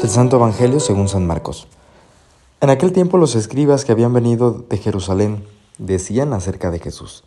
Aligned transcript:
Del 0.00 0.10
Santo 0.10 0.38
Evangelio 0.38 0.80
según 0.80 1.08
San 1.08 1.24
Marcos. 1.28 1.68
En 2.60 2.70
aquel 2.70 2.90
tiempo 2.90 3.18
los 3.18 3.36
escribas 3.36 3.84
que 3.84 3.92
habían 3.92 4.12
venido 4.12 4.64
de 4.68 4.76
Jerusalén 4.76 5.44
decían 5.78 6.32
acerca 6.32 6.72
de 6.72 6.80
Jesús. 6.80 7.22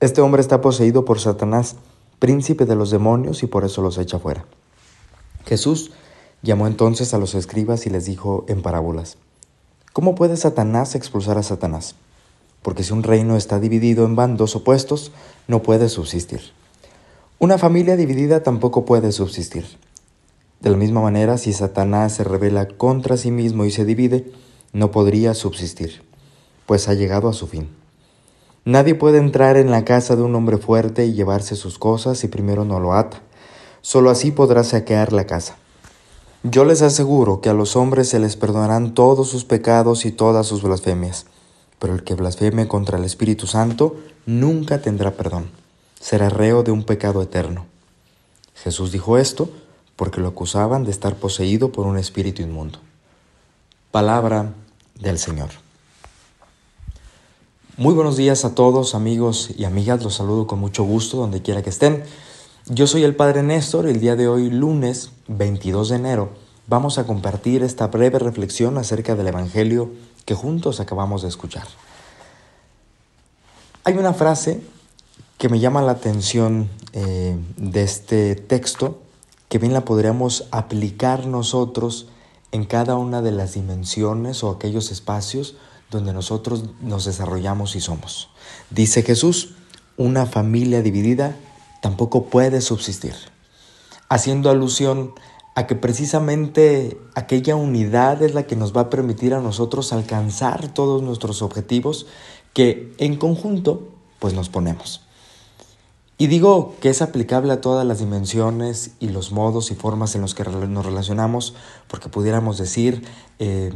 Este 0.00 0.20
hombre 0.20 0.42
está 0.42 0.60
poseído 0.60 1.06
por 1.06 1.20
Satanás, 1.20 1.76
príncipe 2.18 2.66
de 2.66 2.76
los 2.76 2.90
demonios, 2.90 3.42
y 3.42 3.46
por 3.46 3.64
eso 3.64 3.80
los 3.80 3.96
echa 3.96 4.18
fuera. 4.18 4.44
Jesús 5.46 5.90
llamó 6.42 6.66
entonces 6.66 7.14
a 7.14 7.18
los 7.18 7.34
escribas 7.34 7.86
y 7.86 7.90
les 7.90 8.04
dijo 8.04 8.44
en 8.46 8.60
parábolas, 8.60 9.16
¿Cómo 9.94 10.14
puede 10.14 10.36
Satanás 10.36 10.94
expulsar 10.94 11.38
a 11.38 11.42
Satanás? 11.42 11.94
Porque 12.62 12.82
si 12.82 12.92
un 12.92 13.02
reino 13.02 13.36
está 13.36 13.60
dividido 13.60 14.04
en 14.04 14.16
bandos 14.16 14.56
opuestos, 14.56 15.12
no 15.46 15.62
puede 15.62 15.88
subsistir. 15.88 16.40
Una 17.38 17.56
familia 17.58 17.96
dividida 17.96 18.42
tampoco 18.42 18.84
puede 18.84 19.12
subsistir. 19.12 19.64
De 20.60 20.70
la 20.70 20.76
misma 20.76 21.00
manera, 21.00 21.38
si 21.38 21.52
Satanás 21.52 22.14
se 22.14 22.24
revela 22.24 22.66
contra 22.66 23.16
sí 23.16 23.30
mismo 23.30 23.64
y 23.64 23.70
se 23.70 23.84
divide, 23.84 24.32
no 24.72 24.90
podría 24.90 25.34
subsistir, 25.34 26.02
pues 26.66 26.88
ha 26.88 26.94
llegado 26.94 27.28
a 27.28 27.32
su 27.32 27.46
fin. 27.46 27.68
Nadie 28.64 28.94
puede 28.94 29.18
entrar 29.18 29.56
en 29.56 29.70
la 29.70 29.84
casa 29.84 30.16
de 30.16 30.22
un 30.22 30.34
hombre 30.34 30.58
fuerte 30.58 31.06
y 31.06 31.14
llevarse 31.14 31.56
sus 31.56 31.78
cosas 31.78 32.18
si 32.18 32.28
primero 32.28 32.64
no 32.64 32.80
lo 32.80 32.92
ata. 32.92 33.22
Solo 33.80 34.10
así 34.10 34.32
podrá 34.32 34.64
saquear 34.64 35.12
la 35.12 35.26
casa. 35.26 35.56
Yo 36.42 36.64
les 36.64 36.82
aseguro 36.82 37.40
que 37.40 37.48
a 37.48 37.54
los 37.54 37.76
hombres 37.76 38.08
se 38.08 38.18
les 38.18 38.36
perdonarán 38.36 38.94
todos 38.94 39.28
sus 39.28 39.44
pecados 39.44 40.04
y 40.04 40.12
todas 40.12 40.46
sus 40.46 40.62
blasfemias, 40.62 41.26
pero 41.78 41.94
el 41.94 42.02
que 42.04 42.14
blasfeme 42.14 42.68
contra 42.68 42.98
el 42.98 43.04
Espíritu 43.04 43.46
Santo 43.46 43.96
nunca 44.26 44.80
tendrá 44.80 45.12
perdón. 45.12 45.50
Será 46.00 46.28
reo 46.28 46.62
de 46.62 46.70
un 46.70 46.84
pecado 46.84 47.22
eterno. 47.22 47.66
Jesús 48.54 48.92
dijo 48.92 49.18
esto 49.18 49.50
porque 49.96 50.20
lo 50.20 50.28
acusaban 50.28 50.84
de 50.84 50.90
estar 50.90 51.16
poseído 51.16 51.72
por 51.72 51.86
un 51.86 51.98
espíritu 51.98 52.42
inmundo. 52.42 52.78
Palabra 53.90 54.52
del 55.00 55.18
Señor. 55.18 55.50
Muy 57.76 57.94
buenos 57.94 58.16
días 58.16 58.44
a 58.44 58.54
todos 58.54 58.94
amigos 58.94 59.50
y 59.56 59.64
amigas, 59.64 60.02
los 60.02 60.14
saludo 60.14 60.46
con 60.46 60.58
mucho 60.58 60.82
gusto 60.84 61.16
donde 61.16 61.42
quiera 61.42 61.62
que 61.62 61.70
estén. 61.70 62.02
Yo 62.66 62.86
soy 62.86 63.04
el 63.04 63.14
Padre 63.14 63.42
Néstor, 63.42 63.86
el 63.86 64.00
día 64.00 64.16
de 64.16 64.28
hoy 64.28 64.50
lunes 64.50 65.12
22 65.28 65.90
de 65.90 65.96
enero 65.96 66.47
vamos 66.68 66.98
a 66.98 67.06
compartir 67.06 67.62
esta 67.62 67.88
breve 67.88 68.18
reflexión 68.18 68.78
acerca 68.78 69.16
del 69.16 69.26
Evangelio 69.26 69.90
que 70.24 70.34
juntos 70.34 70.80
acabamos 70.80 71.22
de 71.22 71.28
escuchar. 71.28 71.66
Hay 73.84 73.94
una 73.94 74.12
frase 74.12 74.60
que 75.38 75.48
me 75.48 75.60
llama 75.60 75.80
la 75.80 75.92
atención 75.92 76.68
eh, 76.92 77.38
de 77.56 77.82
este 77.82 78.34
texto 78.36 79.00
que 79.48 79.58
bien 79.58 79.72
la 79.72 79.86
podríamos 79.86 80.46
aplicar 80.50 81.26
nosotros 81.26 82.08
en 82.52 82.66
cada 82.66 82.96
una 82.96 83.22
de 83.22 83.32
las 83.32 83.54
dimensiones 83.54 84.44
o 84.44 84.50
aquellos 84.50 84.90
espacios 84.90 85.56
donde 85.90 86.12
nosotros 86.12 86.64
nos 86.82 87.06
desarrollamos 87.06 87.76
y 87.76 87.80
somos. 87.80 88.28
Dice 88.68 89.02
Jesús, 89.02 89.54
una 89.96 90.26
familia 90.26 90.82
dividida 90.82 91.34
tampoco 91.80 92.24
puede 92.24 92.60
subsistir, 92.60 93.14
haciendo 94.10 94.50
alusión 94.50 95.14
a 95.58 95.66
que 95.66 95.74
precisamente 95.74 97.00
aquella 97.16 97.56
unidad 97.56 98.22
es 98.22 98.32
la 98.32 98.44
que 98.44 98.54
nos 98.54 98.76
va 98.76 98.82
a 98.82 98.90
permitir 98.90 99.34
a 99.34 99.40
nosotros 99.40 99.92
alcanzar 99.92 100.72
todos 100.72 101.02
nuestros 101.02 101.42
objetivos 101.42 102.06
que 102.54 102.94
en 102.98 103.16
conjunto 103.16 103.88
pues 104.20 104.34
nos 104.34 104.50
ponemos. 104.50 105.00
Y 106.16 106.28
digo 106.28 106.76
que 106.80 106.90
es 106.90 107.02
aplicable 107.02 107.52
a 107.52 107.60
todas 107.60 107.84
las 107.84 107.98
dimensiones 107.98 108.92
y 109.00 109.08
los 109.08 109.32
modos 109.32 109.72
y 109.72 109.74
formas 109.74 110.14
en 110.14 110.20
los 110.20 110.36
que 110.36 110.44
nos 110.44 110.86
relacionamos, 110.86 111.56
porque 111.88 112.08
pudiéramos 112.08 112.56
decir, 112.56 113.04
eh, 113.40 113.72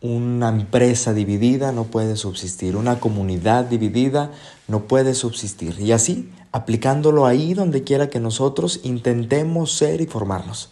una 0.00 0.48
empresa 0.48 1.12
dividida 1.12 1.72
no 1.72 1.84
puede 1.84 2.16
subsistir, 2.16 2.74
una 2.74 3.00
comunidad 3.00 3.66
dividida 3.66 4.32
no 4.66 4.84
puede 4.84 5.12
subsistir. 5.12 5.78
Y 5.78 5.92
así, 5.92 6.32
aplicándolo 6.52 7.26
ahí 7.26 7.52
donde 7.52 7.84
quiera 7.84 8.08
que 8.08 8.18
nosotros 8.18 8.80
intentemos 8.82 9.72
ser 9.72 10.00
y 10.00 10.06
formarnos. 10.06 10.70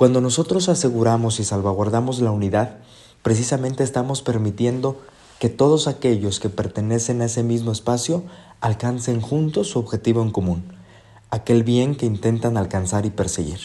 Cuando 0.00 0.22
nosotros 0.22 0.70
aseguramos 0.70 1.40
y 1.40 1.44
salvaguardamos 1.44 2.20
la 2.20 2.30
unidad, 2.30 2.78
precisamente 3.22 3.84
estamos 3.84 4.22
permitiendo 4.22 4.98
que 5.38 5.50
todos 5.50 5.88
aquellos 5.88 6.40
que 6.40 6.48
pertenecen 6.48 7.20
a 7.20 7.26
ese 7.26 7.42
mismo 7.42 7.70
espacio 7.70 8.22
alcancen 8.62 9.20
juntos 9.20 9.68
su 9.68 9.78
objetivo 9.78 10.22
en 10.22 10.30
común, 10.30 10.64
aquel 11.28 11.64
bien 11.64 11.96
que 11.96 12.06
intentan 12.06 12.56
alcanzar 12.56 13.04
y 13.04 13.10
perseguir. 13.10 13.60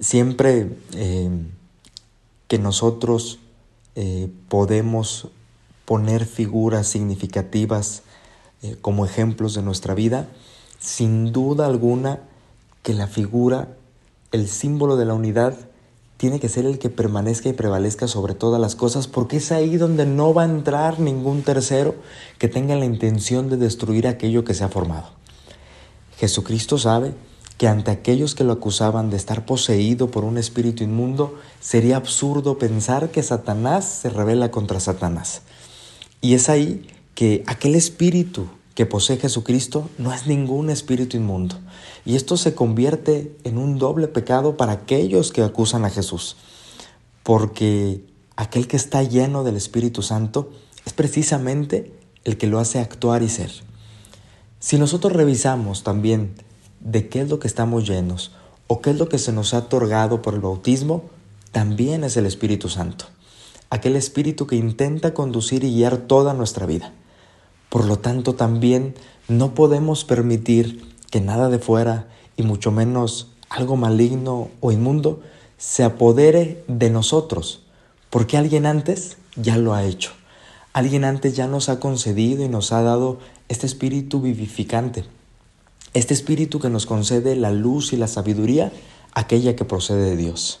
Siempre 0.00 0.76
eh, 0.92 1.30
que 2.46 2.58
nosotros 2.58 3.38
eh, 3.94 4.30
podemos 4.50 5.28
poner 5.86 6.26
figuras 6.26 6.88
significativas 6.88 8.02
eh, 8.60 8.76
como 8.82 9.06
ejemplos 9.06 9.54
de 9.54 9.62
nuestra 9.62 9.94
vida, 9.94 10.28
sin 10.78 11.32
duda 11.32 11.64
alguna 11.64 12.20
que 12.82 12.92
la 12.92 13.06
figura, 13.06 13.78
el 14.34 14.48
símbolo 14.48 14.96
de 14.96 15.04
la 15.04 15.14
unidad, 15.14 15.54
tiene 16.16 16.40
que 16.40 16.48
ser 16.48 16.66
el 16.66 16.80
que 16.80 16.90
permanezca 16.90 17.48
y 17.48 17.52
prevalezca 17.52 18.08
sobre 18.08 18.34
todas 18.34 18.60
las 18.60 18.74
cosas, 18.74 19.06
porque 19.06 19.36
es 19.36 19.52
ahí 19.52 19.76
donde 19.76 20.06
no 20.06 20.34
va 20.34 20.42
a 20.42 20.46
entrar 20.46 20.98
ningún 20.98 21.42
tercero 21.42 21.94
que 22.38 22.48
tenga 22.48 22.74
la 22.74 22.84
intención 22.84 23.48
de 23.48 23.56
destruir 23.56 24.08
aquello 24.08 24.42
que 24.42 24.54
se 24.54 24.64
ha 24.64 24.68
formado. 24.68 25.10
Jesucristo 26.18 26.78
sabe 26.78 27.14
que 27.58 27.68
ante 27.68 27.92
aquellos 27.92 28.34
que 28.34 28.42
lo 28.42 28.54
acusaban 28.54 29.08
de 29.08 29.16
estar 29.16 29.46
poseído 29.46 30.10
por 30.10 30.24
un 30.24 30.36
espíritu 30.36 30.82
inmundo, 30.82 31.38
sería 31.60 31.96
absurdo 31.96 32.58
pensar 32.58 33.10
que 33.10 33.22
Satanás 33.22 33.84
se 33.84 34.10
revela 34.10 34.50
contra 34.50 34.80
Satanás. 34.80 35.42
Y 36.20 36.34
es 36.34 36.48
ahí 36.48 36.88
que 37.14 37.44
aquel 37.46 37.76
espíritu 37.76 38.48
que 38.74 38.86
posee 38.86 39.18
Jesucristo 39.18 39.88
no 39.98 40.12
es 40.12 40.26
ningún 40.26 40.68
espíritu 40.68 41.16
inmundo. 41.16 41.56
Y 42.04 42.16
esto 42.16 42.36
se 42.36 42.54
convierte 42.54 43.36
en 43.44 43.58
un 43.58 43.78
doble 43.78 44.08
pecado 44.08 44.56
para 44.56 44.72
aquellos 44.72 45.32
que 45.32 45.42
acusan 45.42 45.84
a 45.84 45.90
Jesús. 45.90 46.36
Porque 47.22 48.04
aquel 48.36 48.66
que 48.66 48.76
está 48.76 49.02
lleno 49.02 49.44
del 49.44 49.56
Espíritu 49.56 50.02
Santo 50.02 50.50
es 50.84 50.92
precisamente 50.92 51.92
el 52.24 52.36
que 52.36 52.48
lo 52.48 52.58
hace 52.58 52.80
actuar 52.80 53.22
y 53.22 53.28
ser. 53.28 53.50
Si 54.58 54.76
nosotros 54.78 55.12
revisamos 55.12 55.84
también 55.84 56.34
de 56.80 57.08
qué 57.08 57.20
es 57.20 57.28
lo 57.28 57.38
que 57.38 57.48
estamos 57.48 57.86
llenos 57.88 58.32
o 58.66 58.80
qué 58.80 58.90
es 58.90 58.98
lo 58.98 59.08
que 59.08 59.18
se 59.18 59.32
nos 59.32 59.54
ha 59.54 59.58
otorgado 59.58 60.20
por 60.20 60.34
el 60.34 60.40
bautismo, 60.40 61.04
también 61.52 62.02
es 62.02 62.16
el 62.16 62.26
Espíritu 62.26 62.68
Santo. 62.68 63.06
Aquel 63.70 63.94
Espíritu 63.94 64.46
que 64.46 64.56
intenta 64.56 65.14
conducir 65.14 65.64
y 65.64 65.74
guiar 65.74 65.96
toda 65.98 66.34
nuestra 66.34 66.66
vida. 66.66 66.92
Por 67.74 67.86
lo 67.86 67.98
tanto, 67.98 68.36
también 68.36 68.94
no 69.26 69.52
podemos 69.56 70.04
permitir 70.04 70.94
que 71.10 71.20
nada 71.20 71.48
de 71.48 71.58
fuera, 71.58 72.06
y 72.36 72.44
mucho 72.44 72.70
menos 72.70 73.32
algo 73.48 73.74
maligno 73.74 74.48
o 74.60 74.70
inmundo, 74.70 75.22
se 75.58 75.82
apodere 75.82 76.62
de 76.68 76.90
nosotros, 76.90 77.64
porque 78.10 78.36
alguien 78.36 78.64
antes 78.64 79.16
ya 79.34 79.56
lo 79.56 79.74
ha 79.74 79.82
hecho. 79.82 80.12
Alguien 80.72 81.02
antes 81.02 81.34
ya 81.34 81.48
nos 81.48 81.68
ha 81.68 81.80
concedido 81.80 82.44
y 82.44 82.48
nos 82.48 82.70
ha 82.70 82.80
dado 82.80 83.18
este 83.48 83.66
espíritu 83.66 84.20
vivificante, 84.20 85.04
este 85.94 86.14
espíritu 86.14 86.60
que 86.60 86.70
nos 86.70 86.86
concede 86.86 87.34
la 87.34 87.50
luz 87.50 87.92
y 87.92 87.96
la 87.96 88.06
sabiduría, 88.06 88.70
aquella 89.14 89.56
que 89.56 89.64
procede 89.64 90.10
de 90.10 90.16
Dios, 90.16 90.60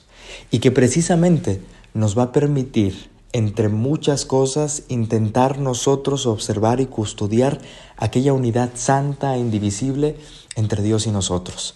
y 0.50 0.58
que 0.58 0.72
precisamente 0.72 1.60
nos 1.94 2.18
va 2.18 2.24
a 2.24 2.32
permitir 2.32 3.13
entre 3.34 3.68
muchas 3.68 4.24
cosas, 4.24 4.84
intentar 4.88 5.58
nosotros 5.58 6.24
observar 6.24 6.80
y 6.80 6.86
custodiar 6.86 7.58
aquella 7.96 8.32
unidad 8.32 8.70
santa 8.74 9.34
e 9.34 9.40
indivisible 9.40 10.16
entre 10.54 10.84
Dios 10.84 11.08
y 11.08 11.10
nosotros. 11.10 11.74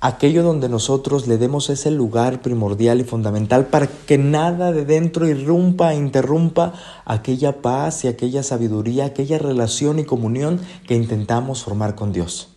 Aquello 0.00 0.42
donde 0.42 0.68
nosotros 0.68 1.28
le 1.28 1.38
demos 1.38 1.70
ese 1.70 1.92
lugar 1.92 2.42
primordial 2.42 3.00
y 3.00 3.04
fundamental 3.04 3.66
para 3.66 3.86
que 3.86 4.18
nada 4.18 4.72
de 4.72 4.84
dentro 4.84 5.28
irrumpa 5.28 5.94
e 5.94 5.96
interrumpa 5.96 6.74
aquella 7.04 7.62
paz 7.62 8.04
y 8.04 8.08
aquella 8.08 8.42
sabiduría, 8.42 9.04
aquella 9.04 9.38
relación 9.38 10.00
y 10.00 10.04
comunión 10.04 10.60
que 10.88 10.96
intentamos 10.96 11.62
formar 11.62 11.94
con 11.94 12.12
Dios. 12.12 12.55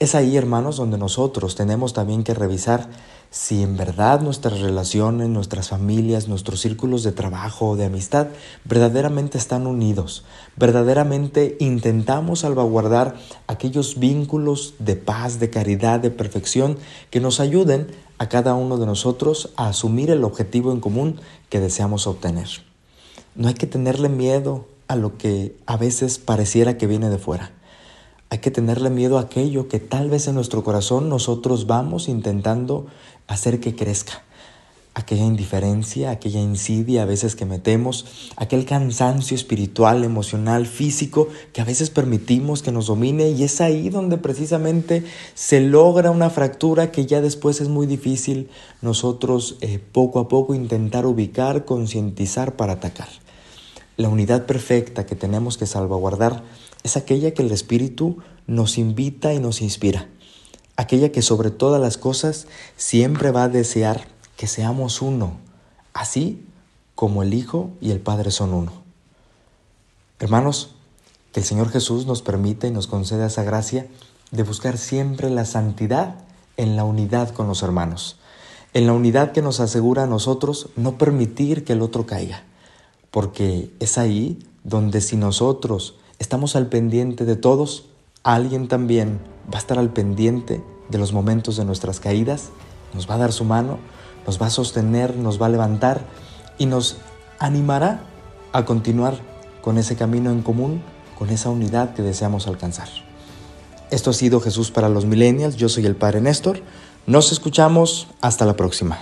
Es 0.00 0.14
ahí, 0.14 0.38
hermanos, 0.38 0.78
donde 0.78 0.96
nosotros 0.96 1.56
tenemos 1.56 1.92
también 1.92 2.24
que 2.24 2.32
revisar 2.32 2.88
si 3.30 3.62
en 3.62 3.76
verdad 3.76 4.22
nuestras 4.22 4.60
relaciones, 4.60 5.28
nuestras 5.28 5.68
familias, 5.68 6.26
nuestros 6.26 6.60
círculos 6.60 7.02
de 7.02 7.12
trabajo 7.12 7.68
o 7.68 7.76
de 7.76 7.84
amistad 7.84 8.28
verdaderamente 8.64 9.36
están 9.36 9.66
unidos, 9.66 10.24
verdaderamente 10.56 11.58
intentamos 11.60 12.38
salvaguardar 12.38 13.16
aquellos 13.46 13.98
vínculos 13.98 14.72
de 14.78 14.96
paz, 14.96 15.38
de 15.38 15.50
caridad, 15.50 16.00
de 16.00 16.10
perfección 16.10 16.78
que 17.10 17.20
nos 17.20 17.38
ayuden 17.38 17.88
a 18.16 18.30
cada 18.30 18.54
uno 18.54 18.78
de 18.78 18.86
nosotros 18.86 19.50
a 19.56 19.68
asumir 19.68 20.10
el 20.10 20.24
objetivo 20.24 20.72
en 20.72 20.80
común 20.80 21.20
que 21.50 21.60
deseamos 21.60 22.06
obtener. 22.06 22.48
No 23.34 23.48
hay 23.48 23.54
que 23.54 23.66
tenerle 23.66 24.08
miedo 24.08 24.64
a 24.88 24.96
lo 24.96 25.18
que 25.18 25.54
a 25.66 25.76
veces 25.76 26.18
pareciera 26.18 26.78
que 26.78 26.86
viene 26.86 27.10
de 27.10 27.18
fuera. 27.18 27.52
Hay 28.32 28.38
que 28.38 28.52
tenerle 28.52 28.90
miedo 28.90 29.18
a 29.18 29.22
aquello 29.22 29.66
que 29.66 29.80
tal 29.80 30.08
vez 30.08 30.28
en 30.28 30.36
nuestro 30.36 30.62
corazón 30.62 31.08
nosotros 31.08 31.66
vamos 31.66 32.08
intentando 32.08 32.86
hacer 33.26 33.58
que 33.58 33.74
crezca. 33.74 34.22
Aquella 34.94 35.24
indiferencia, 35.24 36.12
aquella 36.12 36.40
insidia 36.40 37.02
a 37.02 37.06
veces 37.06 37.34
que 37.34 37.44
metemos, 37.44 38.30
aquel 38.36 38.66
cansancio 38.66 39.34
espiritual, 39.34 40.04
emocional, 40.04 40.66
físico 40.66 41.26
que 41.52 41.60
a 41.60 41.64
veces 41.64 41.90
permitimos 41.90 42.62
que 42.62 42.70
nos 42.70 42.86
domine 42.86 43.30
y 43.30 43.42
es 43.42 43.60
ahí 43.60 43.88
donde 43.88 44.16
precisamente 44.16 45.04
se 45.34 45.60
logra 45.60 46.12
una 46.12 46.30
fractura 46.30 46.92
que 46.92 47.06
ya 47.06 47.20
después 47.20 47.60
es 47.60 47.68
muy 47.68 47.88
difícil 47.88 48.48
nosotros 48.80 49.56
eh, 49.60 49.80
poco 49.80 50.20
a 50.20 50.28
poco 50.28 50.54
intentar 50.54 51.04
ubicar, 51.04 51.64
concientizar 51.64 52.54
para 52.54 52.74
atacar. 52.74 53.08
La 53.96 54.08
unidad 54.08 54.46
perfecta 54.46 55.04
que 55.04 55.16
tenemos 55.16 55.58
que 55.58 55.66
salvaguardar 55.66 56.44
es 56.82 56.96
aquella 56.96 57.32
que 57.32 57.42
el 57.42 57.52
Espíritu 57.52 58.18
nos 58.46 58.78
invita 58.78 59.32
y 59.32 59.38
nos 59.38 59.62
inspira, 59.62 60.08
aquella 60.76 61.12
que 61.12 61.22
sobre 61.22 61.50
todas 61.50 61.80
las 61.80 61.98
cosas 61.98 62.46
siempre 62.76 63.30
va 63.30 63.44
a 63.44 63.48
desear 63.48 64.08
que 64.36 64.46
seamos 64.46 65.02
uno, 65.02 65.38
así 65.92 66.44
como 66.94 67.22
el 67.22 67.34
Hijo 67.34 67.70
y 67.80 67.90
el 67.90 68.00
Padre 68.00 68.30
son 68.30 68.54
uno. 68.54 68.72
Hermanos, 70.18 70.70
que 71.32 71.40
el 71.40 71.46
Señor 71.46 71.70
Jesús 71.70 72.06
nos 72.06 72.22
permita 72.22 72.66
y 72.66 72.70
nos 72.70 72.86
conceda 72.86 73.26
esa 73.26 73.42
gracia 73.42 73.86
de 74.30 74.42
buscar 74.42 74.78
siempre 74.78 75.30
la 75.30 75.44
santidad 75.44 76.16
en 76.56 76.76
la 76.76 76.84
unidad 76.84 77.30
con 77.30 77.46
los 77.46 77.62
hermanos, 77.62 78.18
en 78.74 78.86
la 78.86 78.92
unidad 78.92 79.32
que 79.32 79.42
nos 79.42 79.60
asegura 79.60 80.04
a 80.04 80.06
nosotros 80.06 80.68
no 80.76 80.98
permitir 80.98 81.64
que 81.64 81.72
el 81.72 81.82
otro 81.82 82.06
caiga, 82.06 82.44
porque 83.10 83.70
es 83.80 83.98
ahí 83.98 84.38
donde 84.64 85.00
si 85.00 85.16
nosotros 85.16 85.96
estamos 86.20 86.54
al 86.54 86.68
pendiente 86.68 87.24
de 87.24 87.34
todos, 87.34 87.86
alguien 88.22 88.68
también 88.68 89.18
va 89.52 89.56
a 89.56 89.58
estar 89.58 89.78
al 89.80 89.90
pendiente 89.90 90.62
de 90.88 90.98
los 90.98 91.12
momentos 91.12 91.56
de 91.56 91.64
nuestras 91.64 91.98
caídas, 91.98 92.50
nos 92.94 93.10
va 93.10 93.14
a 93.14 93.18
dar 93.18 93.32
su 93.32 93.44
mano, 93.44 93.78
nos 94.26 94.40
va 94.40 94.46
a 94.46 94.50
sostener, 94.50 95.16
nos 95.16 95.42
va 95.42 95.46
a 95.46 95.48
levantar 95.48 96.02
y 96.58 96.66
nos 96.66 96.98
animará 97.38 98.04
a 98.52 98.64
continuar 98.64 99.18
con 99.62 99.78
ese 99.78 99.96
camino 99.96 100.30
en 100.30 100.42
común, 100.42 100.82
con 101.18 101.30
esa 101.30 101.50
unidad 101.50 101.94
que 101.94 102.02
deseamos 102.02 102.46
alcanzar. 102.46 102.88
Esto 103.90 104.10
ha 104.10 104.14
sido 104.14 104.40
Jesús 104.40 104.70
para 104.70 104.88
los 104.88 105.06
Millennials, 105.06 105.56
yo 105.56 105.68
soy 105.68 105.86
el 105.86 105.96
Padre 105.96 106.20
Néstor, 106.20 106.60
nos 107.06 107.32
escuchamos, 107.32 108.08
hasta 108.20 108.44
la 108.44 108.56
próxima. 108.56 108.98